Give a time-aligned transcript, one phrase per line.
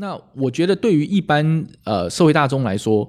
[0.00, 3.06] 那我觉得对于一般呃社会大众来说，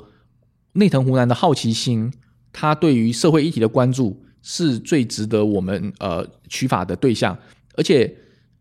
[0.73, 2.11] 内藤湖南的好奇心，
[2.51, 7.37] 他对于社会议题的关注，是最值得我们呃取法的对象，
[7.75, 8.11] 而且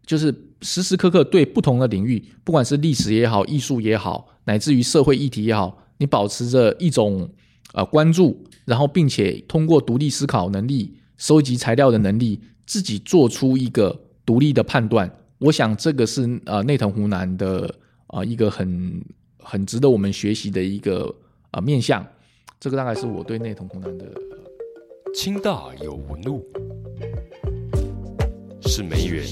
[0.05, 7.31] 就是时时刻刻对不同的领域，不管是历史也好、艺术也好，乃至于社会议题也好，你保持着一种
[7.73, 15.11] 呃关注，然后并且通过独立思考能力、收集材料的能力，自己做出一个独立的判断。
[15.39, 17.75] 我想这个是呃内藤湖南的
[18.09, 19.03] 啊一个很
[19.39, 21.15] 很值得我们学习的一个
[21.53, 22.07] 啊面向。
[22.61, 24.05] 这个大概是我对内藤湖南的。
[25.15, 26.45] 清大有纹路，
[28.63, 29.25] 是梅园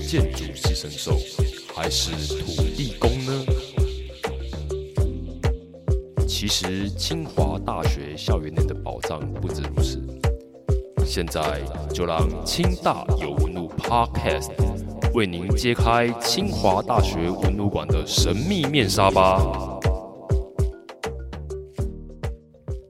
[0.00, 1.18] 建筑系神兽，
[1.74, 2.10] 还是
[2.42, 3.44] 土地公呢？
[6.26, 10.02] 其实清华大学校园内的宝藏不止如此。
[11.04, 11.60] 现在
[11.92, 14.50] 就让清大有纹路 Podcast
[15.14, 19.38] 为您揭开清华大学文武馆的神秘面纱吧。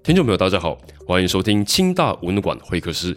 [0.05, 3.17] 听众朋友，大家好，欢迎收听清大文馆会客室。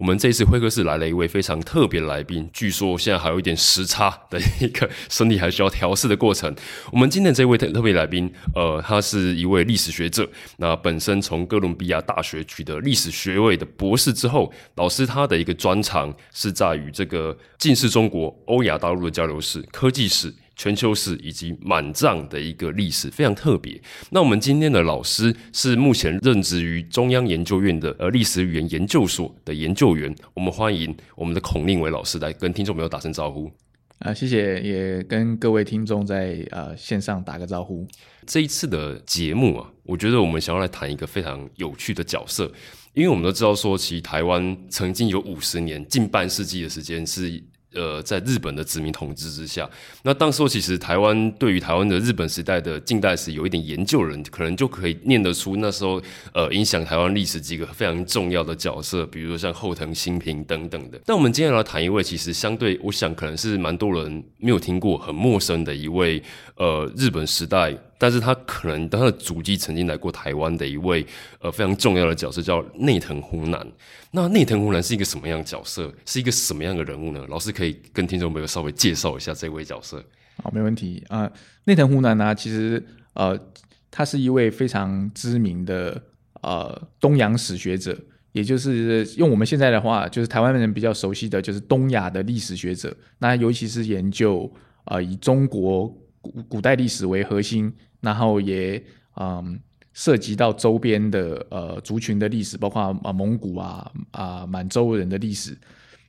[0.00, 6.56] 我们这次会客室来了一位非常特别的来宾，据说现在还有一点时差的一个身体还需要调试的过程。
[6.90, 10.26] 我们今天这位特特别来宾，呃，他是一位历史学者。
[10.56, 20.32] 那本身从哥伦比亚大学取得历史学位的博士之后，老师他的一个专长是在于这个近世中国、欧亚大陆的交流史、科技史。
[20.60, 23.80] 全球史以及满藏的一个历史非常特别。
[24.10, 30.14] 那我们今天的老师是目前任职于中央研究院的呃历史语言研究所的研究员。
[30.34, 33.50] 我们欢迎我们的孔令伟老师来跟听众朋友打声招呼。
[34.00, 37.88] 啊，谢谢，也跟各位听众在呃线上打个招呼。
[38.26, 42.52] 这一次的节目啊，我觉得我们想要来谈一个非常有趣的角色，
[42.92, 47.42] 因为我们都知道说，其实台湾曾经有五十年近半世纪的时间是。
[47.72, 49.68] 呃，在日本的殖民统治之下，
[50.02, 56.02] 那当时候其实台湾对于台湾的日本时代的近代史有一点研究人，可能就可以念得出那时候
[56.34, 61.00] 呃影响台湾历史几个非常重要的角色，比如说像后藤新平等等的。
[61.06, 66.22] 但我们今天来谈一位，其实相对我想可能是蛮多人没有听过、很陌生的一位
[66.56, 67.76] 呃日本时代。
[68.00, 71.06] 但是他可能他的祖籍曾经来过台湾的一位
[71.38, 73.66] 呃非常重要的角色叫内藤湖南。
[74.10, 75.92] 那内藤湖南是一个什么样的角色？
[76.06, 77.22] 是一个什么样的人物呢？
[77.28, 80.02] 老师可以跟听众朋友稍微介绍一下这位角色。
[80.42, 81.30] 好，没问题啊。
[81.64, 83.38] 内藤湖南呢，其实呃
[83.90, 86.02] 他是一位非常知名的
[86.40, 87.94] 呃东洋史学者，
[88.32, 92.96] 也就是用我们现在的话，就是台湾人比较熟悉的就是东亚的历史学者。
[93.18, 94.50] 那尤其是研究
[94.84, 97.72] 啊以中国古古代历史为核心。
[98.02, 98.82] 然后也
[99.16, 99.60] 嗯
[99.92, 105.54] 涉及到周边的呃族群的历史，包括啊蒙古啊啊满洲人的历史。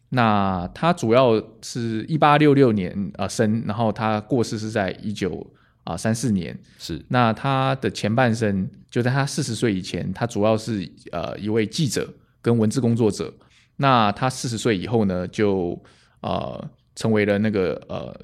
[0.07, 5.45] 那他主要是一八六六年啊生，然后他过世是在一九
[5.83, 6.57] 啊三四年。
[6.79, 7.03] 是。
[7.09, 12.09] 那他的前半生就在他四十岁以前，他主要是呃一位记者
[12.41, 13.33] 跟文字工作者。
[13.75, 15.77] 那他四十岁以后呢，就
[16.21, 18.17] 呃成为了那个呃。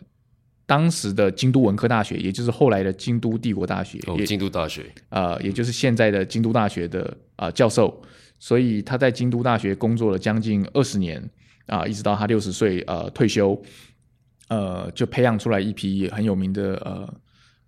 [0.67, 7.99] 当时的京都文科大学，也就是后来的京都帝国大学，哦，京都大学，呃，也就是现在的京都大学的啊教授，
[8.37, 11.23] 所以他在京都大学工作了将近二十年
[11.67, 13.59] 啊，一直到他六十岁呃退休，
[14.49, 17.13] 呃，就培养出来一批很有名的呃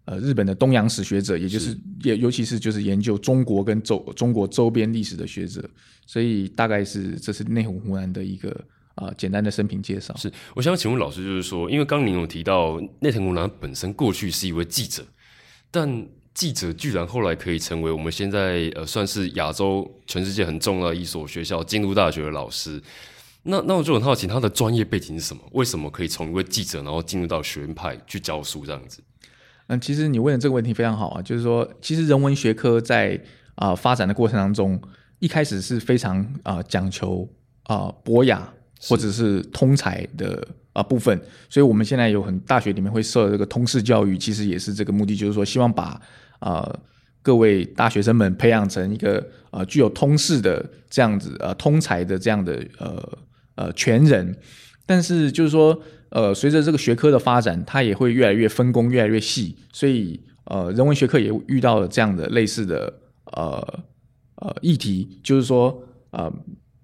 [0.03, 1.75] 呃日本的东洋史学者，也就是。
[2.03, 5.63] 也尤其是就是研究中国跟周中国周边历史的学者，
[6.05, 8.53] 所以大概是这是内湖湖南的一个。
[8.99, 10.31] 啊，简单的生平介绍是。
[10.53, 15.03] 我想请问老师，就是说，因为刚您有提到内藤湖南本身过去是一位记者，
[15.71, 22.81] 但记者居然后来可以成为我们现在呃算是亚洲全世界很重要的一所学校京都大学的老师。
[23.43, 25.41] 那那我就很好奇，他的专业背景是什么？
[25.53, 29.01] 为什么可以从一位记者，然后进入到学院派去教书这样子？
[29.67, 33.21] 嗯，其实你问的这个问题非常好啊，就是说，其实人文学科在
[33.55, 34.79] 啊发展的过程当中，
[35.19, 37.27] 一开始是非常啊讲求
[37.63, 38.53] 啊博雅。
[38.81, 41.19] 或者是通才的啊部分，
[41.49, 46.01] 所以我们现在有很大学里面会设这个通识教育，其实也是这个目的，就是说希望把
[46.39, 46.79] 啊
[47.21, 53.19] 各位大学生们培养成一个呃具有通识的这样子呃通才的这样的呃
[53.55, 54.37] 呃全人。
[54.85, 55.77] 但是就是说
[56.09, 62.93] 呃随着这个学科的发展，它也会越来越分工越来越细，所以呃人文学科也遇到了这样的类似的
[63.33, 63.83] 呃
[64.35, 66.31] 呃议题，就是说呃。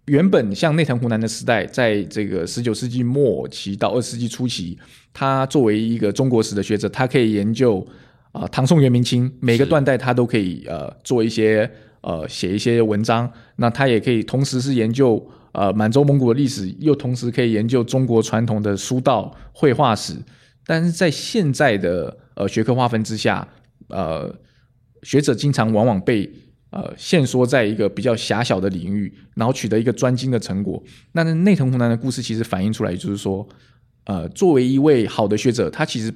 [0.05, 4.77] 原本像内藤湖南的时代，在这个十九世纪末期到二十世纪初期，
[5.11, 7.85] 他作为一个中国史的学者，他可以研究
[8.31, 11.69] 啊唐宋元明清每个断代，他都可以呃做一些
[12.01, 13.31] 呃写一些文章。
[13.55, 20.13] 那他也可以同时是研究呃满洲蒙古的历史，又同时可以研究中国传统的书道绘画史。
[20.67, 23.47] 但是在现在的呃学科划分之下，
[23.87, 24.35] 呃
[25.01, 26.31] 学者经常往往被
[26.75, 30.83] 呃限缩在一个比较狭小的领域，然后取得一个专精的成果。
[31.13, 33.47] 那内藤湖南的故事其实反映出来，就是说，
[34.03, 36.13] 呃，作为一位好的学者，他其实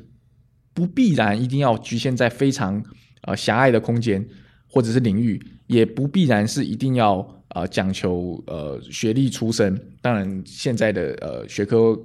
[0.74, 2.84] 不必然一定要局限在非常
[3.22, 4.28] 呃狭隘的空间
[4.68, 9.80] 或者是领域，也不必然是一定要呃讲求呃学历出身。
[10.02, 11.98] 当然，现在的呃学科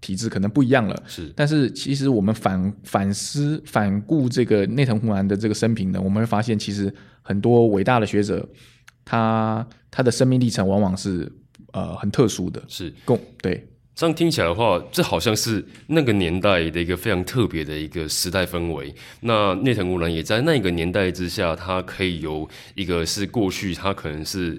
[0.00, 1.02] 体制可能不一样了。
[1.06, 6.92] 是，但是其实我们反反思反顾这个内藤湖南的这个生平呢，我们会发现，其实
[7.22, 8.48] 很多伟大的学者，
[9.04, 11.30] 他他的生命历程往往是
[11.72, 12.62] 呃很特殊的。
[12.68, 13.66] 是，共对。
[13.92, 18.94] 这样听起来的话，这好像是那个年代的一个非常特别的一个时代氛围。
[19.20, 24.58] 那内藤湖南也在那个年代之下，他可以由一个是过去他可能是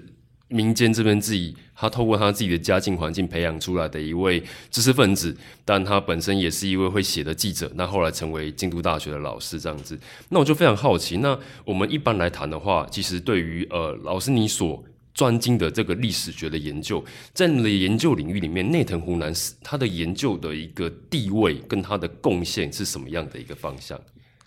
[0.52, 7.70] 民间这边自己，他透过他自己的家境环境培养出来的一位知识分子，但他本身也是一位会写的记者。
[7.74, 9.98] 那后来成为京都大学的老师，这样子。
[10.28, 14.84] 那我就非常好奇，那我们一般来谈的话，其实对于呃老师你所
[15.14, 24.00] 专精的这个历史学的研究，在你的研究领域里面，内藤湖南是他的研究的一个地位跟他的贡献是什么样的一个方向？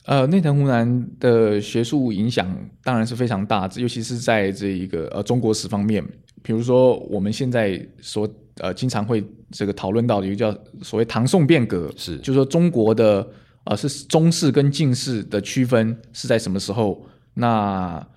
[0.06, 2.48] 呃，内藤湖南的学术影响
[2.84, 6.04] 当然是非常大，尤其是在这一个呃中国史方面，
[6.44, 13.28] 比如说我们现在所呃经常会这个讨论到的一个叫所谓唐宋变革，是就是说中国的
[13.64, 17.04] 呃是中式跟近世的区分是在什么时候？
[17.34, 18.08] 那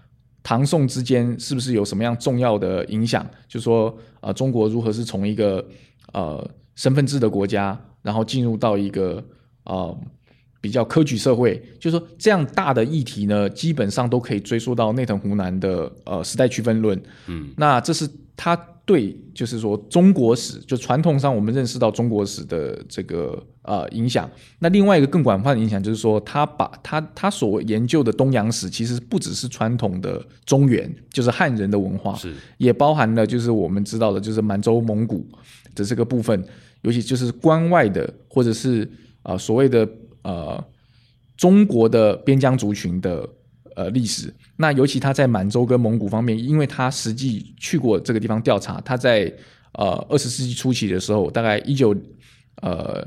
[0.43, 3.27] 唐宋之间是不是有什么样重要的影响？
[3.49, 5.67] 就是说呃，中国如何是从一个
[6.13, 9.25] 呃身份制的国家，然后进入到一个
[9.65, 9.99] 呃
[10.61, 11.61] 比较科举社会？
[11.79, 17.01] 就是说这样大的议题呢，基本上都可以追溯到内藤湖南的呃时代区分论。
[17.27, 24.31] 嗯，那这是他对，就是说中国史，就传统上我们认识到中国史的这个呃影响。
[24.61, 35.23] 那另外一个更广泛的影响，就是说他把他他所研究的东洋史，其实不只是传统的中原，就是汉人的文化，是也包含了就是我们知道的，就是满洲蒙古
[35.75, 36.43] 的这个部分，
[36.81, 38.91] 尤其就是关外的，或者是
[39.23, 39.87] 呃所谓的
[40.23, 40.63] 呃
[41.37, 43.29] 中国的边疆族群的
[43.77, 44.35] 呃历史。
[44.57, 49.33] 那尤其他在满洲跟蒙古方面，因为他实际去过这个地方调查，他在
[49.73, 51.95] 呃二十世纪初期的时候，大概一九
[52.63, 53.07] 呃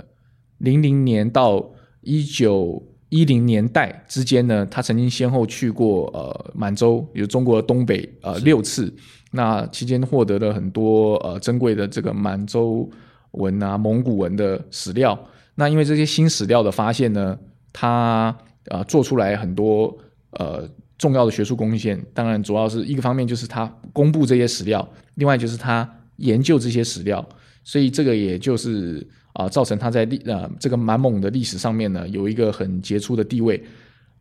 [0.60, 1.69] 零零年到
[2.00, 8.94] 一九一零年代之间呢，他曾经先后去过呃满洲，也就是中国东北呃六次。
[9.34, 12.90] 那期间获得了很多呃珍贵的这个满洲
[13.31, 15.19] 文啊、蒙古文的史料。
[15.62, 17.38] 那因为这些新史料的发现呢，
[17.72, 18.36] 他
[18.66, 19.96] 呃做出来很多
[20.31, 20.68] 呃
[20.98, 22.04] 重要的学术贡献。
[22.16, 27.24] 当然，主要是一个方面就是他公布这些史料，另外就是他研究这些史料。
[27.63, 33.63] 所以这个也就是啊、造成他在历呃这个满蒙的历史上面呢有一个很杰出的地位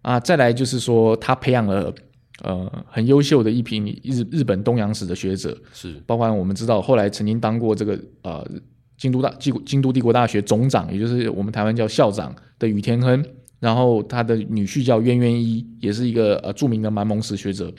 [0.02, 0.20] 啊。
[0.20, 1.90] 再来就是说，他培养了
[2.42, 8.46] 呃很优秀的一批日日本东洋史的学者，是包括我们知道后来曾经当过这个呃
[9.00, 13.24] 京都大京京都帝国大学总长，也就是我们台湾叫校长的宇田亨，
[13.58, 17.72] 然后他的女婿叫渊渊一，也是一个呃著名的满蒙史学者。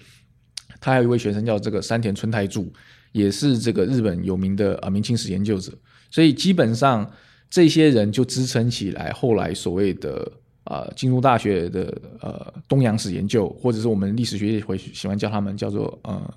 [0.80, 2.74] 他还有一位学生叫这个山田春太助，
[3.12, 5.72] 也是这个日本有名的呃明清史研究者。
[6.10, 7.08] 所以基本上
[7.52, 10.28] 这些人就支撑起来后来所谓的
[10.64, 16.34] 呃京都大学的呃东洋史研究，或者是我们历史学会喜欢叫他们叫做呃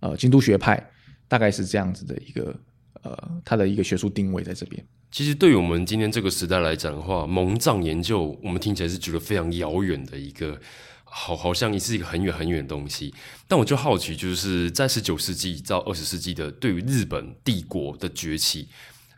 [0.00, 0.86] 呃京都学派，
[1.26, 2.54] 大概是这样子的一个
[3.02, 4.84] 呃他的一个学术定位在这边。
[5.10, 10.56] 其实对于我们今天这个时代来讲的话，蒙藏研究我们听起来是觉得非常遥远的一个，
[11.04, 13.12] 好好像是一个很远很远的东西。
[13.48, 18.68] 但我就好奇，就是在十九世纪到二十世纪的对于日本帝国的崛起，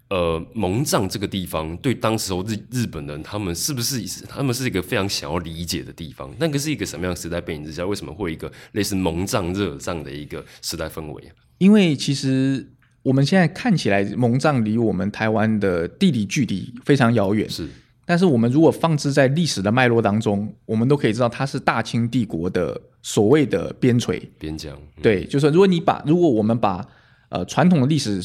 [0.08, 6.34] 呃，蒙藏这个地方对当时候日日本人他们是不是他们是一个非常想要理解的地方？
[6.38, 11.34] 那个是一个什么样的时代背景之下，为什么会有一个类似蒙藏热这样的一个时代氛围啊？
[11.58, 12.66] 因为其实
[13.02, 17.68] 我们现在看起来蒙藏离我们台湾的地理距离非常遥远，是。
[18.04, 24.20] 但是我们如果放置在历史的脉络当中，我们都可以知道它是大清帝国的所谓的边陲。
[24.38, 25.02] 边疆，嗯。
[25.02, 26.86] 对，就是说如果你把如果我们把
[27.28, 28.20] 呃传统的历史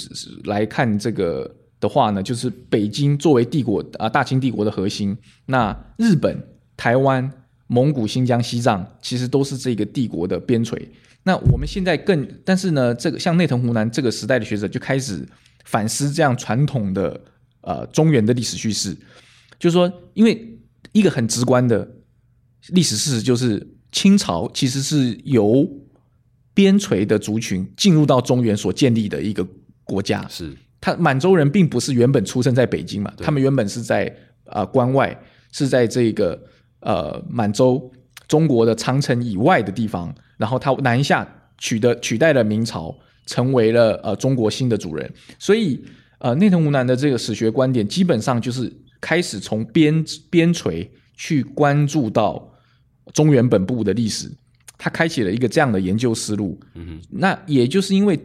[0.45, 5.15] 来看这个的话呢，就是北京作为帝国啊、大清帝国的核心，
[5.45, 6.43] 那日本、
[6.75, 7.31] 台湾、
[7.67, 10.77] 蒙古、新疆、西藏其实都是这个帝国的边陲。
[11.23, 15.27] 那我们现在更，但是呢，这个像内藤湖南这个时代的学者就开始
[15.65, 17.19] 反思这样传统的
[17.61, 18.95] 呃中原的历史叙事，
[19.59, 20.57] 就是说，因为
[20.93, 21.85] 一个很直观的
[22.69, 25.69] 历史事实就是清朝其实是由
[26.53, 29.45] 边陲的族群进入到中原所建立的一个
[29.83, 30.25] 国家。
[30.29, 34.05] 是他满洲人并不是原本出生在北京嘛，他们原本是在
[34.45, 35.19] 啊、呃关外，
[35.51, 36.41] 是在这个
[36.81, 37.91] 呃满洲
[38.27, 45.11] 中国的长城以外的地方，然后他南下取得取代了明朝，成为了呃中国新的主人。
[45.39, 45.83] 所以
[46.19, 52.51] 呃内藤湖南的这个史学观点，基本上就是开始从边边陲去关注到
[53.13, 54.29] 中原本部的历史，
[54.77, 56.59] 他开启了一个这样的研究思路。
[56.75, 58.19] 嗯那也就是因为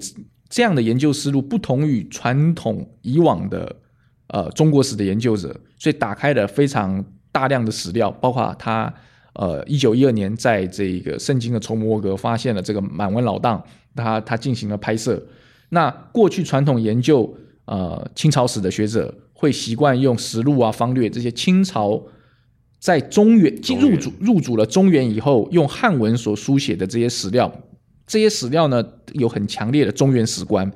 [0.49, 3.77] 这样的研究思路不同于传统以往的
[4.27, 8.93] 呃中国史的研究者，所以打开了非常大量的史料，包括他
[9.33, 13.65] 呃一九一二年在这个圣经的筹摩格发现了这个满文老档，
[13.97, 15.21] 他他进行了拍摄。
[15.71, 17.35] 那过去传统研究
[17.65, 22.01] 呃清朝史的学者会习惯用实录啊、方略这些清朝
[22.79, 27.51] 在中原进入主入主了中原以后，用汉文所书写的这些史料，
[28.07, 28.85] 这些史料呢
[29.15, 30.71] 有很强烈的中原史观。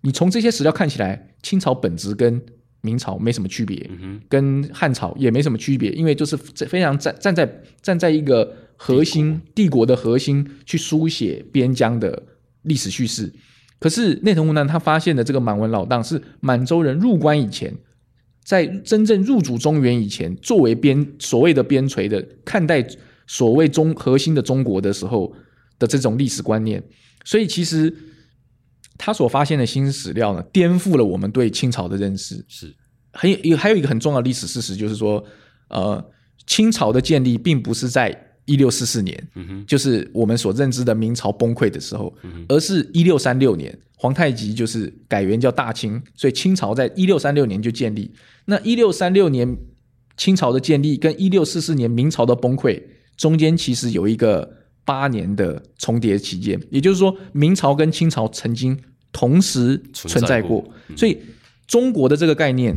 [0.00, 2.42] 你从这些史料看起来，清朝本质跟
[2.82, 12.22] 明朝没什么区别，嗯，跟汉朝也没什么区别，因为就是非常站站在站在一个核心帝国的核心去书写边疆的
[12.62, 13.32] 历史叙事。
[13.78, 17.72] 可是内藤湖南他发现的这个满文老档是满洲人入关以前，
[18.44, 22.86] 在真正入主中原以前，作为边所谓的边陲的看待
[23.26, 25.34] 所谓中核心的中国的时候
[25.78, 26.82] 的这种历史观念。
[27.24, 27.92] 所以其实
[28.98, 32.44] 他所发现的新史料呢，颠覆了我们对清朝的认识。
[32.48, 32.74] 是
[33.12, 35.22] 很有有还有一个很重要的历史事实，就是说，
[35.68, 36.04] 呃，
[36.46, 48.10] 清朝的建立并不是在一六四四年，嗯哼，就是我们所认知的明朝崩溃的时候，嗯而是一六三六年，皇太极就是改元叫大清，所以清朝在一六三六年就建立。
[48.46, 49.56] 那一六三六年
[50.16, 52.82] 清朝的建立跟一六四四年明朝的崩溃
[53.16, 58.78] 中间其实有一个八年的重叠期间，也就是说，明朝跟清朝曾经
[59.12, 61.18] 同时存在过，在过嗯所以
[61.66, 62.74] 中国的这个概念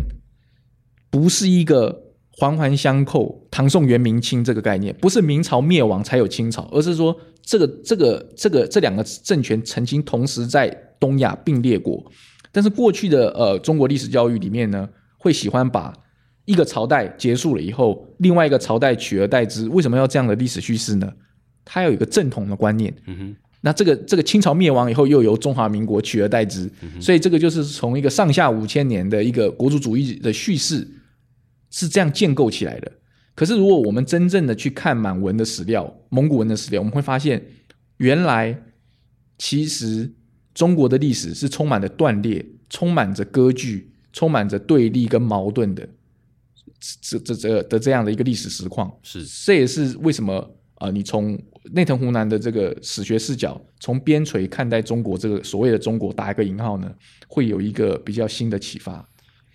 [1.10, 10.68] 不是一个环环相扣，唐宋元明清这个概念，不是明朝灭亡才有清朝，而是说这个这个这个这两个政权曾经同时在
[11.00, 12.12] 东亚并列过。
[12.52, 15.94] 但是过去的呃中国历史教育里面呢，会喜欢把
[16.46, 19.68] 一个朝代结束了以后，另外一个朝代取而代之。
[19.70, 21.12] 为什么要这样的历史叙事呢？
[21.66, 22.96] 它要有一个正统的观念。
[23.08, 30.88] 嗯哼，那这个这个清朝灭亡以后，又由中华民国取而代之，所以这个就是从一个上下五千年的一个国族主义的叙事
[31.72, 32.92] 是这样建构起来的。
[33.34, 37.44] 可是如果我们真正的去看满文的史料、蒙古文的史料，我们会发现，
[37.98, 38.58] 原来
[39.38, 40.10] 其实
[40.54, 45.86] 中国的历史是充满着断裂、充满着割据、充满着对立跟矛盾的，
[47.02, 48.90] 这这这的这样的一个历史实况。
[49.04, 51.38] 是这也是为什么呃，你从
[51.72, 56.92] 内藤湖南的这个史学视角，从边陲看待中国这个所谓的中国打一个引号呢，
[57.28, 59.08] 会有一个比较新的启发。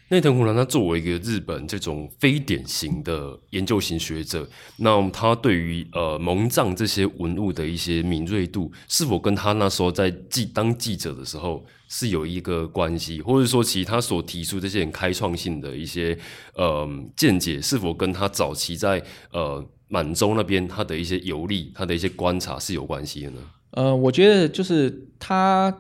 [0.09, 4.45] 内藤湖南他作为一个日本这种非典型的研究型学者，
[4.79, 16.19] 那他对于呃蒙藏这些文物的一些敏锐度，是否跟他那时候在记当记者的时候是有一个关系，或者说其他所提出这些很开创性的一些
[16.55, 19.01] 呃见解，是否跟他早期在
[19.31, 23.39] 呃满洲那边他的一些游历、他的一些观察是有关系的呢？
[23.73, 25.77] 呃，我觉得就是他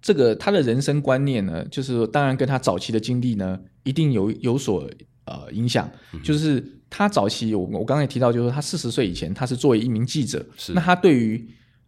[0.00, 4.88] 这个他的人生观念呢，就是说当然跟他早期的经历呢，一定有有所
[5.24, 5.90] 呃影响。
[6.22, 11.44] 就是他早期我我刚才提到，就是说他四十岁以前，他是作为一名记者，是那他对于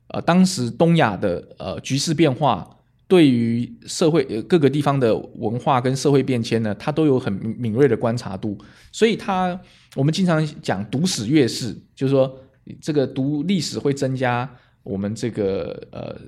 [0.09, 2.69] 呃当时东亚的呃局势变化，
[3.07, 8.59] 对于社会、呃、各个地方的文化跟社会变迁呢，他都有很敏敏锐的观察度。
[8.93, 9.61] 所以他
[9.97, 12.39] 我们经常讲读史阅史，就是说
[12.81, 14.49] 这个读历史会增加
[14.83, 16.21] 我们这个呃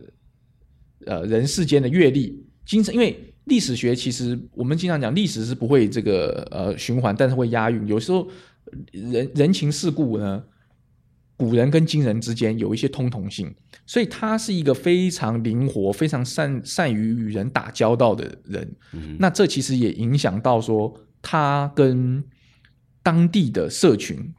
[1.06, 2.44] 呃人世间的阅历。
[2.64, 7.86] 经常因为历史学其实我们经常讲历史是不会这个呃循环，但是会押韵。
[7.86, 8.28] 有时候
[8.92, 10.42] 人人情世故呢，
[11.36, 13.52] 古人跟今人之间有一些通同性，
[13.86, 18.76] 所以他是一个非常灵活、非常善善于与人打交道的人。
[18.92, 22.22] 嗯那这其实也影响到说他跟
[23.02, 24.32] 当地的社群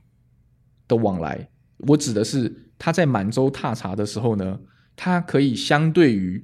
[0.87, 1.49] 的往来。
[1.77, 4.59] 我指的是他在满洲踏查的时候呢，
[4.95, 6.41] 他可以相对于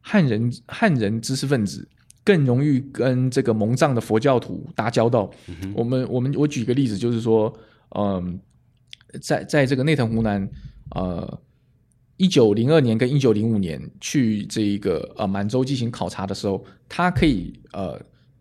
[0.00, 1.88] 汉人汉人知识分子
[2.22, 5.30] 更容易跟这个蒙藏的佛教徒打交道。
[5.74, 7.54] 我们我们我举个例子，就是说，
[7.96, 8.38] 嗯，
[9.22, 10.46] 在在这个内藤湖南，
[10.90, 11.40] 呃，
[12.18, 17.98] 一九零二年跟一九零五年去这一个呃满洲进行考察的时候，他可以呃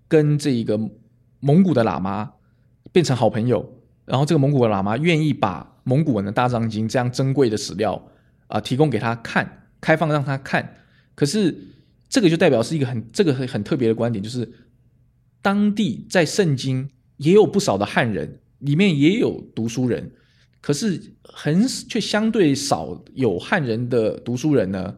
[0.07, 0.77] 跟这一个
[1.39, 2.31] 蒙古的喇嘛
[2.93, 8.01] 变成好朋友，然后这个蒙古的喇嘛愿意把蒙古文的大藏经这样珍贵的史料
[8.47, 10.75] 啊、提供给他看，开放让他看。
[11.15, 11.57] 可是
[12.07, 14.49] 这个就代表是一个很这个很很特别的观点，就是
[15.41, 20.11] 当地在圣经也有不少的汉人里面也有读书人，
[20.61, 24.95] 可是很却相对少有汉人的读书人呢，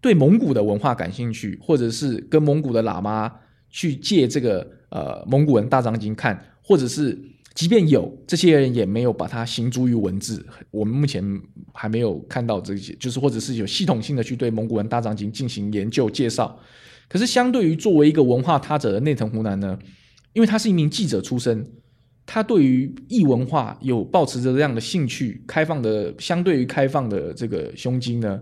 [0.00, 3.32] 对蒙古的文化感兴趣，或者是跟蒙古的喇嘛
[3.70, 7.16] 去借这个呃蒙古人大藏经看，或者是
[7.54, 11.22] 即便有这些人也没有把它行诸于文字，我们目前
[11.72, 16.58] 还没有看到这些，就是或者是有系统性的去对蒙古文大藏经进行研究介绍。
[17.08, 19.78] 可是相对于作为一个文化他者的内藤湖南呢，
[20.32, 21.64] 因为他是一名记者出身。
[22.26, 28.40] 他对于异文化有保持着这样的兴趣，开放的相对于开放的这个胸襟呢，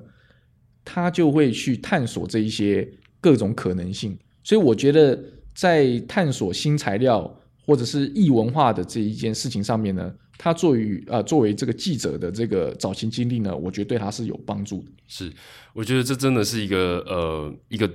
[0.85, 2.89] 他就会去探索这一些
[3.21, 4.17] 各种可能性。
[4.45, 5.21] 所以我觉得
[5.53, 14.87] 在探索新材料或者是异文化的这一件事情上面呢，他作为呃作为这个记者的这个早期经历呢，我觉得对他是有帮助的。
[15.07, 15.33] 是，
[15.73, 17.91] 我觉得这真的是一个呃一个。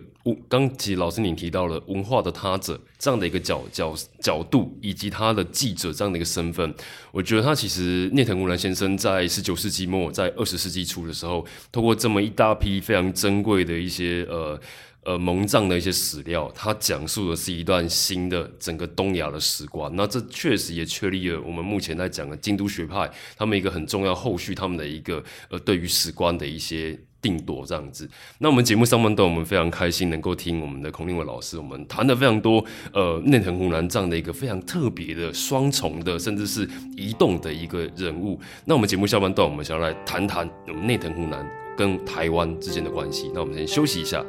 [0.49, 6.75] 刚其实老师您提到了文化的他者这样的一个角角角度，以及他的记者这样的一个身份，
[7.13, 14.59] 我觉得他其实聂藤湖南先生在十九世纪末，在二十世纪初的时候，通过这么一大批非常珍贵的一些呃
[15.03, 19.91] 呃蒙藏的一些史料，它讲述的是一段新的整个东亚的史观。
[19.95, 26.99] 那这确实也确立了我们目前在讲的京都学派他们一个很重要后续他们的一个呃对于史观的一些。
[27.19, 32.63] 定夺这样子，那我们节目上半段，我们非常开心能够听我们的孔令伟老师，我们谈的非常多，
[32.93, 38.39] 呃，内藤湖南这样的一个非常特别的双重的，甚至是移动的一个人物。
[38.65, 43.31] 那我们节目下半段，我们想要来谈谈我们内藤湖南跟台湾之间的关系。
[43.33, 44.23] 那我们先休息一下。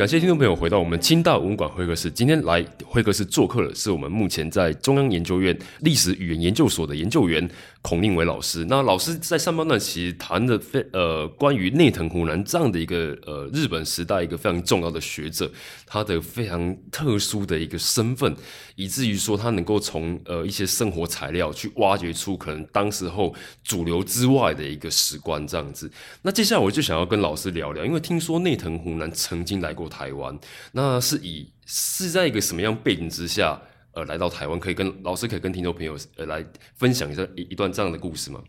[0.00, 2.10] 感谢听众朋友回到我们清大文管会客室。
[2.10, 7.46] 今天来会客室做客的是我们目前在中央研究院历史语言研究所的研究员
[7.82, 8.64] 孔令伟老师。
[8.66, 15.52] 那老师在上半段其实谈的非呃关于内藤湖南这样的一个呃日本时代一个非常重要的学者，
[15.86, 18.34] 他的非常特殊的一个身份，
[18.76, 25.90] 以至于说他能够从呃一些生活材料去挖掘出可能当时候主流之外的一个史观这样子。
[26.22, 29.89] 那接下来我就想要跟老师聊聊，因为听说内藤湖南曾经来过。
[29.90, 30.38] 台湾
[30.72, 33.60] 那是以是在一个什么样背景之下，
[33.92, 36.42] 呃，来到台湾，可以跟老师可以跟听众朋友呃来
[36.76, 38.40] 分享一下一一段这样的故事吗？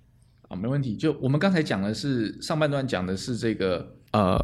[0.47, 0.95] 啊，没问题。
[0.95, 4.39] 就我们刚才讲的是上半段讲的是这个呃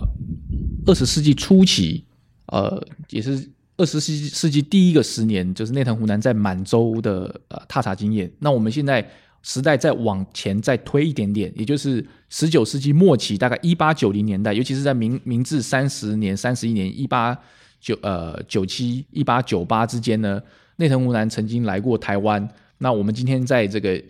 [0.88, 2.04] 二十世纪初期，
[2.48, 8.30] 呃也是二十世纪世纪第一个十年，就是内藤湖南在满洲的呃踏查经验。
[8.40, 9.10] 那我们现在。
[9.48, 17.34] 时代再往前再推一点点，也就是十九世纪末期，大概一八九零年代，尤其是在明明治三十年、三十一年，一八
[17.80, 20.42] 九呃九七一八九八之间呢，
[20.76, 22.46] 内藤湖南曾经来过台湾。
[22.80, 24.04] 那我们今天在这个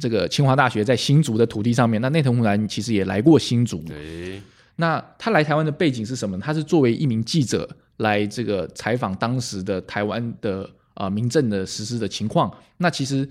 [0.00, 3.82] 这个清华大学在新竹的土地上面，那内藤湖南其实也来过新竹。
[3.86, 4.40] 对。
[4.76, 6.38] 那他来台湾的背景是什么？
[6.38, 12.50] 他是作为一名记者来这个采访当时的台湾的啊民政的实施的情况。
[12.78, 13.28] 那其实。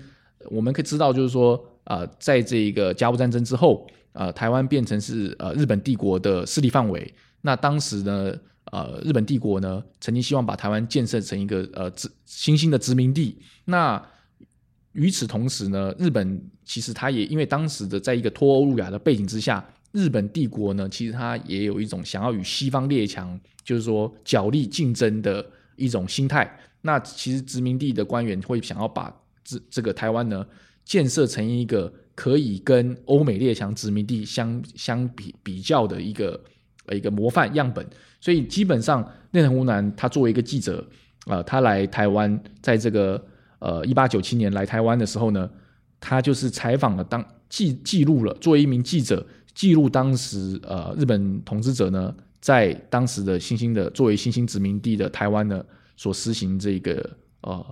[0.50, 7.12] 我们可以知道，就是说，呃，在这个甲午战争之后，呃，台湾变成是呃日本帝国的势力范围。
[7.40, 8.34] 那当时呢，
[8.72, 13.38] 呃，日本帝国呢，曾经希望把台湾建设成一个呃殖新兴的殖民地。
[13.64, 14.02] 那
[14.92, 25.44] 与此同时呢，日本其实它也因为当时的在一个脱欧入亚的背景之下，日本帝国呢，其实它也有一种想要与西方列强，就是说角力竞争的
[25.76, 26.58] 一种心态。
[26.82, 30.46] 那其实殖民地的官员会想要把这这个台湾呢，
[30.84, 36.40] 建设成一个可以跟欧美列强殖民地相相比比较的一个
[36.86, 37.86] 呃一个模范样本，
[38.20, 40.84] 所以基本上内藤湖南他作为一个记者，
[41.26, 43.22] 呃，他来台湾，在这个
[43.60, 45.48] 呃一八九七年来台湾的时候呢，
[46.00, 49.24] 他就是采访了当记记录了，作为一名记者
[49.54, 55.64] 记录当时呃日本统治者呢在当时的新兴的作为新兴殖民地的台湾呢
[55.96, 57.10] 所实行这个
[57.42, 57.64] 呃。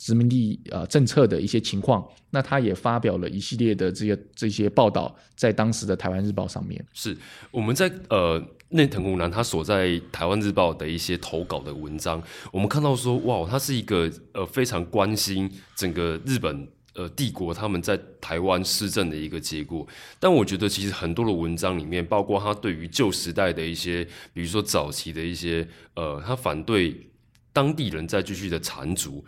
[0.00, 6.82] 殖民地呃政策的一些情况，那他也发表了一系列的这些这些报道，在当时的台湾日报上面。
[6.94, 7.14] 是
[7.50, 19.86] 我们在呃内藤湖南他所在台湾日报的一些投稿的文章，我们看到说哇，他是一个呃非常关心整个日本呃帝国他们在台湾施政的一个结果。
[20.18, 27.06] 但我觉得其实很多的文章里面，包括他对于旧时代的一些，比如说早期的一些呃，他反对
[27.52, 29.22] 当地人再继续的缠足。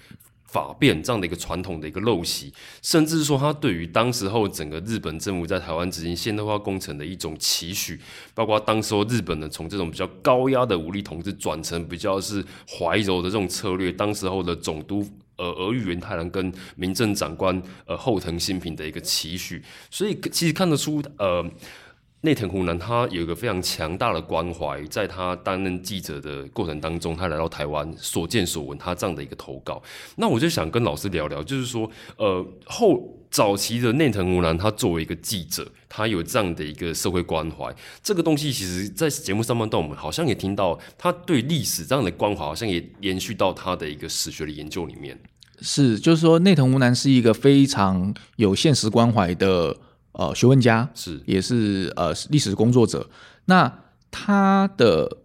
[0.53, 7.99] 法变这样的一个传统的一个陋习，甚至说他对于当时候整个日本政府在台湾执行现代化工程的一种期许，
[8.35, 15.09] 包括当时候日本呢从这种比较高压的武力统治转成比较是怀柔的这种策略，当时候的总督。
[15.37, 19.61] 呃，俄语元太郎跟民政长官呃后藤新平的一个期许，
[19.91, 21.43] 所以其实看得出，呃，
[22.25, 29.83] 内藤湖南他有一个非常强大的关怀，在他担任记者的过程当中，他来到台湾所见所闻，他这样的一个投稿，
[30.17, 45.19] 那我就想跟老师聊聊，就是说，呃，后早期的内藤湖南他作为一个记者，他有这样的一个社会关怀，这个东西其实，在节目上半段我们好像也听到，他对历史这样的关怀，好像也延续到他的一个史学的研究里面。
[45.61, 49.77] 是，就是说内藤湖南是一个非常有现实关怀的
[50.13, 53.09] 呃学问家，是，也是呃历史工作者。
[53.47, 53.73] 那
[54.11, 55.19] 他的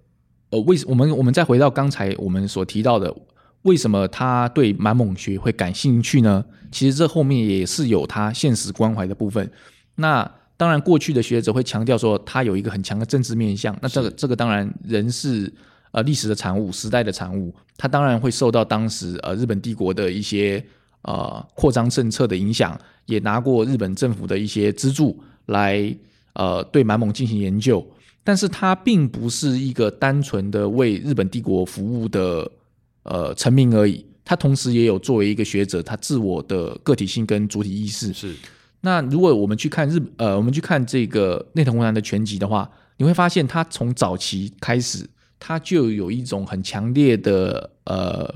[0.50, 3.16] 呃为我们我们再回到刚才我们所提到的，
[3.62, 6.46] 为什么他对满蒙学会感兴趣呢？
[6.72, 9.52] 其实这后面也是有他现实关怀的部分。
[9.96, 13.78] 那当然，过去的学者会强调说他有一个很强的政治面向。
[13.82, 15.54] 那这个这个当然人是。
[15.92, 20.64] 呃，历史的产物，时代的产物，它当然会受到当时呃日本帝国的一些
[21.04, 25.96] 呃扩张政策的影响，也拿过日本政府的一些资助来
[26.34, 27.86] 呃对满蒙进行研究，
[28.24, 32.52] 但是它并不是一个单纯的为日本帝国服务的
[33.04, 38.12] 呃臣民而已，他同时也有作为一个学者，他自我的个体性跟主体意识。
[38.14, 38.36] 是。
[38.82, 45.08] 那如果我们去看日呃，我们去看这个内藤湖南的全集的话，你会发现他从早期开始。
[45.40, 48.34] 他就有一种很强烈的呃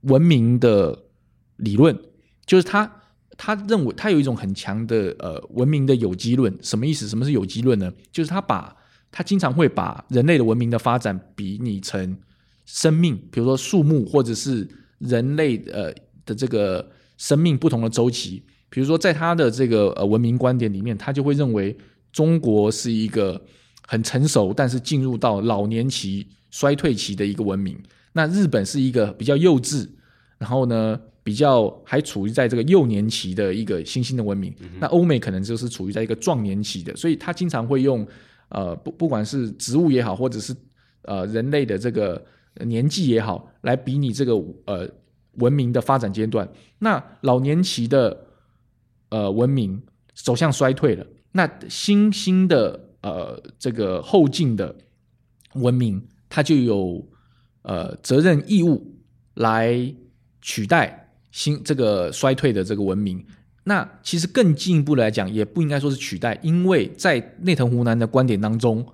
[0.00, 0.98] 文明的
[1.56, 1.98] 理论，
[2.44, 3.00] 就是他
[3.36, 7.06] 他认为他有一种很强的呃文明的有机论，什么意思？
[7.08, 7.92] 什么是有机论呢？
[8.10, 8.76] 就是他把
[9.10, 12.16] 他经常会把人类的文明的发展比拟成
[12.64, 14.66] 生命，比如说树木或者是
[14.98, 15.92] 人类呃
[16.24, 18.42] 的这个生命不同的周期。
[18.68, 21.76] 比如说在他的这个呃文明观点里面，他就会认为
[22.12, 23.40] 中国是一个。
[23.88, 27.80] 很成熟，但是进入到老年期、衰退期的一个文明。
[28.14, 29.88] 那日本是一个比较幼稚，
[30.38, 34.54] 然后呢，比较还处于在这个幼年期的一个新兴的文明。
[34.78, 38.06] 那欧美可能就是处于在一个壮年期的，所以他经常会用
[38.50, 40.54] 呃不不管是植物也好，或者是
[41.02, 42.24] 呃人类的这个
[42.64, 44.32] 年纪也好，来比拟这个
[44.66, 44.88] 呃
[45.32, 46.48] 文明的发展阶段。
[46.78, 48.26] 那老年期的
[49.08, 49.82] 呃文明
[50.14, 52.84] 走向衰退了，那新兴的。
[53.02, 54.74] 呃，这个后进的
[55.54, 57.08] 文明，它就有
[57.62, 58.96] 呃责任义务
[59.34, 59.94] 来
[60.42, 61.05] 取代
[61.36, 63.22] 新这个衰退的这个文明。
[63.64, 68.86] 那其实更进一步来讲，也不应该说是取代，因为在内藤湖南的观点当中，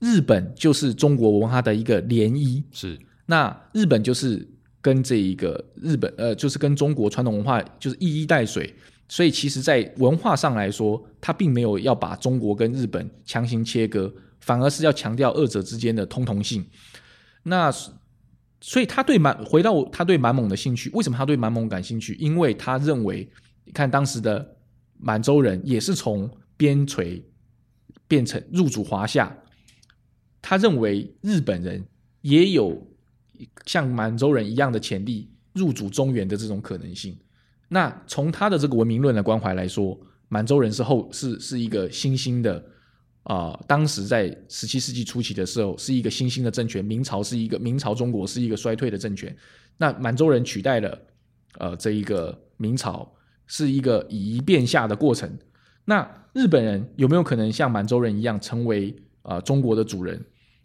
[0.00, 2.62] 日本就是中国文化的一个涟漪。
[2.70, 4.46] 是，那日本就是
[4.82, 8.74] 跟这一个日本呃，就是跟中国传统文化就是一衣带水。
[9.10, 16.66] 所以，其实，在文化上来说，它并没有要把中国跟日本强行切割，反而是要强调二者之间的通同性。
[17.44, 17.72] 那，
[18.60, 22.14] 所以他对满回到他对满蒙的兴趣，为什么他对满蒙感兴趣？
[22.14, 23.28] 因为他认为，
[23.64, 24.56] 你看当时的
[24.98, 27.22] 满洲人也是从边陲
[28.08, 29.36] 变成入主华夏，
[30.42, 31.84] 他认为日本人
[32.22, 32.84] 也有
[33.64, 37.16] 像满洲人一样的潜力入主中原的这种可能性。
[37.68, 39.96] 那从他的这个文明论的关怀来说，
[40.28, 42.64] 满洲人是后是是一个新兴的
[43.28, 49.34] 啊，当时在十七世纪初期的时候是一个新兴的政权，明朝是一个明朝中国是一个衰退的政权，
[49.76, 50.98] 那满洲人取代了
[51.58, 53.14] 呃这一个明朝
[53.46, 55.30] 是一个以一变下的过程。
[55.84, 60.24] 那日本人有没有可能像满洲人一样成为啊中国的主人？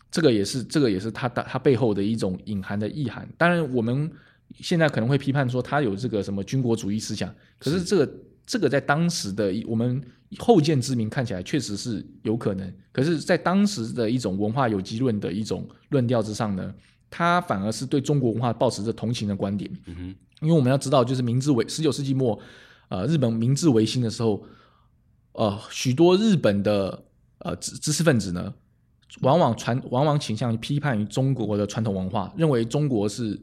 [0.10, 3.28] 这个也是这个也是他的他背后的一种隐含的意涵。
[3.38, 4.12] 当然我们。
[4.60, 8.13] 现在可能会批判说他有这个什么军国主义思想，可是这个
[8.45, 9.99] 这个在当时的我们
[10.39, 16.74] 后见之明看起来确实是有可能，可是，在当时的一种文化有机论的一种论调之上呢，
[17.10, 19.69] 他反而是对中国文化保持着同情的观点。
[19.86, 22.39] 嗯哼，因为我们要知道，就是明治维十九世纪末，
[22.89, 24.43] 呃，日本明治维新的时候，
[25.34, 27.04] 呃，许多日本的
[27.39, 28.54] 呃知知识分子呢，
[29.22, 33.39] 往往传往往倾向于批判于中国的传统文化，认为中国是。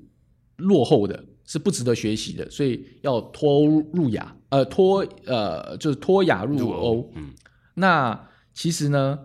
[0.60, 7.10] 落后的是不值得学习的，所以要脱入亚，呃，脱呃，就是脱亚入欧。
[7.16, 7.34] 嗯，
[7.74, 9.18] 那其实呢，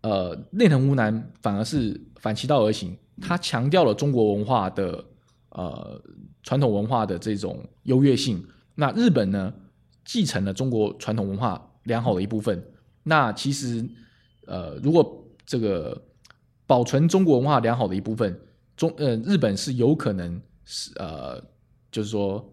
[0.00, 5.04] 呃，内藤无南反而是反其道而行，他强调了中国文化的
[5.50, 6.02] 呃
[6.42, 8.44] 传统文化的这种优越性。
[8.74, 9.54] 那日本呢，
[10.04, 12.60] 继承了中国传统文化良好的一部分。
[13.04, 13.88] 那其实
[14.48, 16.02] 呃，如果这个
[16.66, 18.36] 保存中国文化良好的一部分，
[18.76, 20.42] 中呃日本是有可能。
[20.64, 21.42] 是呃，
[21.92, 22.52] 就是说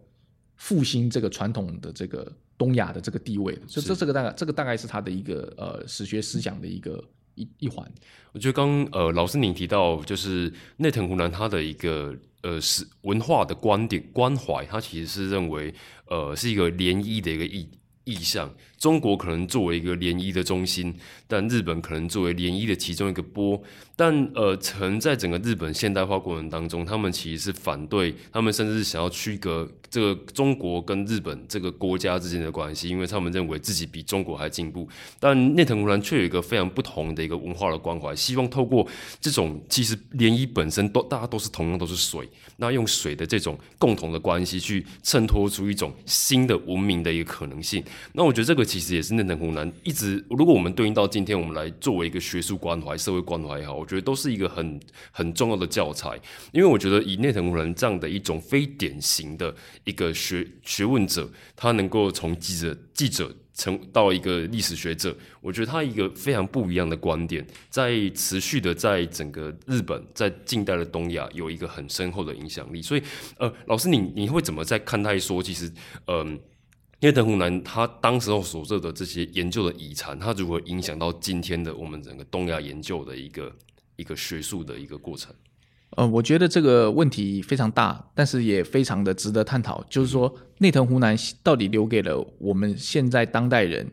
[0.58, 3.62] 复兴这个传统的这个东亚的这个地位的。
[3.68, 7.92] 所以这这个大概这个大概是他的一个呃史学思想的一个一一环。
[8.34, 15.74] 我觉得刚呃老师您提到就是内藤湖南他的一个呃是文化的观点关怀，他其实是认为
[16.08, 17.68] 呃是一个涟漪的一个意
[18.04, 18.54] 意向。
[18.80, 20.96] 中国可能作为一个涟漪的中心，
[21.28, 23.62] 但日本可能作为涟漪的其中一个波。
[23.98, 34.88] 但呃，曾在整个日本现代化过程当中，他们其实是反对，他们甚至是想要区隔这个中国跟日本这个国家之间的关系，因为他们认为自己比中国还进步。
[35.20, 38.88] 但内藤湖南却有一个非常不同的一个文化的关怀，希望透过
[39.20, 47.84] 这种其实涟漪本身都大家都是同样都是水，那用水的这种共同的关系去衬托出一种新的文明的一个可能性。
[48.14, 48.69] 那我觉得这个。
[48.70, 54.80] 其实也是内藤湖南一直，如果我们对应到今天，我们来作为一个学术关怀、社会关怀也好，我觉得都是一个很
[55.10, 56.16] 很重要的教材。
[56.52, 59.56] 因为我觉得以内藤湖南这样的一种非典型的
[59.86, 72.84] 一个学学问者，他能够从记者记者成到一个历史学者，我觉得他一个非常不一样的观点，在持续的在整个日本，在近代的东亚有一个很深厚的影响力。
[72.84, 73.02] 所以，
[73.40, 75.72] 呃，老师，你你会怎么在看待说，其实，
[76.06, 76.40] 嗯？
[77.00, 83.56] 因为藤湖南他当时候所做的这些研究的遗产，他如何影响到今天的我们整个东亚研究的一个
[83.96, 85.34] 一个学术的一个过程？
[85.92, 89.82] 呃，我觉得这个问题非常大，但是也非常的值得探讨。
[89.90, 93.90] 就是说，内藤湖南到底留给了我们现在当代人，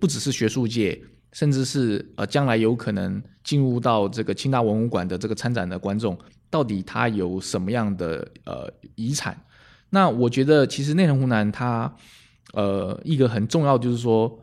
[0.00, 1.00] 不只是学术界，
[1.32, 6.18] 甚至是呃将来有可能进入到这个清大文物馆的这个参展的观众，
[6.50, 9.40] 到底他有什么样的呃遗产？
[9.90, 11.94] 那我觉得，其实内藤湖南他。
[12.52, 14.38] 呃，一个很重要就是说，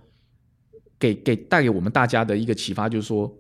[0.98, 3.38] 给给带给我们大家的一个启发就是说，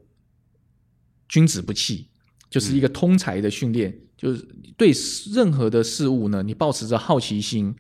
[1.29, 2.07] 君子不器，
[2.49, 4.91] 就是一个通才的训练，就是对
[5.33, 7.75] 任何的事物呢，你保持着好奇心，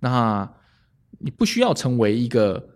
[0.00, 0.52] 那
[1.18, 2.70] 你不需要成为一个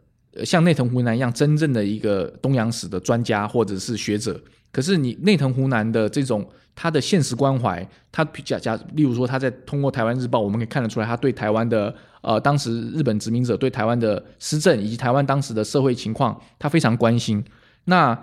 [0.45, 11.93] 像内藤湖南一样真正的一个东洋史的专家或者是学者，可是你内藤湖南的这种他的现实关怀，他假假，例如说他在通过台湾日报，我们可以看得出来，他对台湾的。
[12.23, 17.41] 呃，当时日本殖民者对台湾的施政以及台湾当时的社会情况，他非常关心。
[17.85, 18.19] 那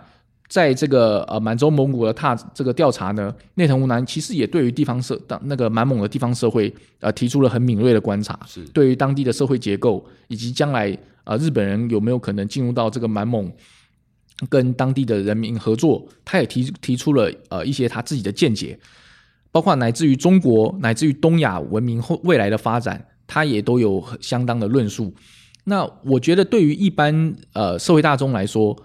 [0.50, 13.50] 在这个呃满洲蒙古的踏这个调查呢，内藤湖南其实也对于地方社当那个满蒙的地方社会呃提出了很敏锐的观察，是对于当地的社会结构以及将来呃日本人有没有可能进入到这个满蒙
[14.48, 18.80] 跟当地的人民合作，他也提提出了呃一些他自己的见解，
[19.52, 23.08] 包括乃至于中国乃至于东亚文明后未来的发展。
[23.26, 25.12] 他也都有相当的论述。
[25.64, 28.78] 那我觉得，对于一般呃社会大众来说，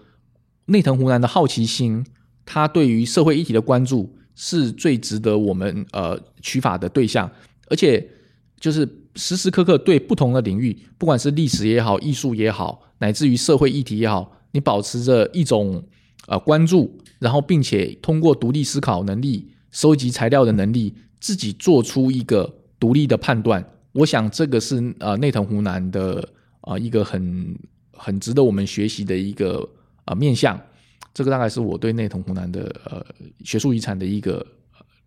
[0.67, 2.07] 内藤湖南的好奇心，
[2.47, 7.31] 他对于社会议题的关注，是最值得我们呃取法的对象。
[7.67, 8.09] 而且，
[8.61, 15.81] 就是时时刻刻对不同的领域，不管是历史也好、艺术也好，乃至于社会议题也好，你保持着一种
[16.27, 23.65] 呃关注，然后并且通过独立思考能力、收集材料的能力，自己做出一个独立的判断。
[23.93, 26.29] 我想这个是呃内藤湖南的
[26.63, 27.57] 啊一个很
[27.93, 29.67] 很值得我们学习的一个
[30.07, 30.61] 呃面向，
[31.15, 33.07] 这个大概是我对内藤湖南的呃
[33.45, 34.45] 学术遗产的一个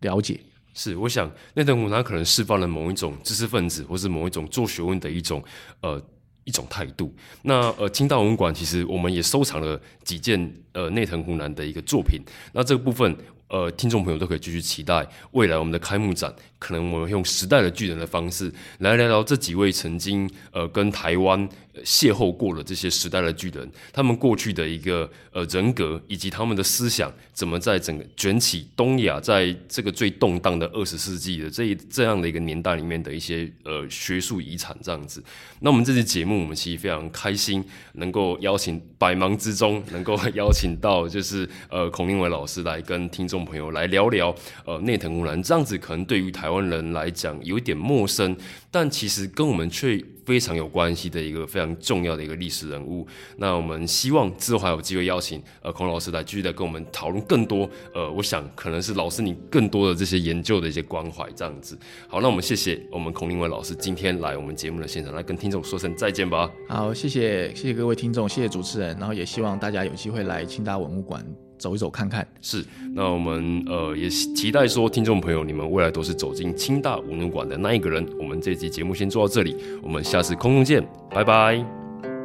[0.00, 0.40] 了解。
[0.72, 5.44] 是，我想内藤湖南可能释放了某一种知识分子，或是某一种做学问的一种
[5.82, 6.02] 呃
[6.44, 7.14] 一种态度。
[7.42, 12.20] 那呃清大文馆其实我们也收藏了几件呃内藤湖南的一个作品。
[12.52, 13.16] 那这个部分
[13.52, 16.34] 呃听众朋友都可以继续期待未来我们的开幕展。
[16.58, 21.48] 可能我们用时代的巨人的方式来聊聊这几位曾经呃跟台湾
[21.84, 35.20] 邂逅过的这些时代的巨人，他们过去的一个呃人格以及他们的思想，怎么在整个卷起东亚在这个最动荡的二十世纪的这一这样的一个年代里面的一些呃学术遗产这样子。
[35.58, 44.32] 那我们这期节目，我们其实非常开心能够邀请百忙之中能够邀请到就是呃孔令伟老师来跟听众朋友来聊聊
[44.64, 46.52] 呃内藤湖南这样子，可能对于台。
[46.52, 48.36] 湾人来讲有一点陌生，
[48.70, 53.06] 但其实跟我们却非常有关系的一个非常重要的一个历史人物。
[53.38, 57.66] 那我们希望之后还有机会邀请呃孔老师来继续来跟我们讨论更多。
[57.94, 61.78] 呃，我想可能是老师你更多的这些研究的一些关怀这样子。
[62.06, 66.50] 好，那我们谢谢我们孔令文老师今天来我们节目的现场来跟听众说声再见吧。
[66.68, 71.24] 好，谢谢谢谢各位听众，谢谢主持人，然后也希望大家有机会来清大文物馆。
[71.62, 72.64] 走一走看看，是。
[72.92, 78.04] 那我们呃也期待说，听众朋友，你们未来都是走进清大文物馆的那一个人。
[78.18, 81.64] 我们这集节目先做到这里，我们下次空中见，拜拜，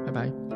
[0.07, 0.46] 拜拜。